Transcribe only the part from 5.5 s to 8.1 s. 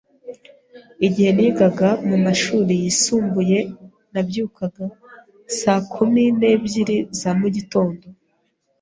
saa kumi n'ebyiri za mugitondo.